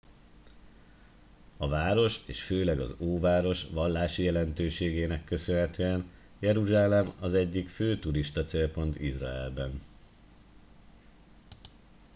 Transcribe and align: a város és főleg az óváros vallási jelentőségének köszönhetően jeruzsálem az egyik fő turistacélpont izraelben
a 1.57 1.67
város 1.67 2.21
és 2.27 2.43
főleg 2.43 2.79
az 2.79 2.95
óváros 2.99 3.65
vallási 3.71 4.23
jelentőségének 4.23 5.23
köszönhetően 5.23 6.09
jeruzsálem 6.39 7.11
az 7.19 7.33
egyik 7.33 7.69
fő 7.69 7.99
turistacélpont 7.99 8.99
izraelben 8.99 9.79